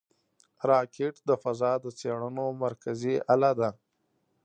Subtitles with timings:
[0.69, 3.69] راکټ د فضا د څېړنو مرکزي اله ده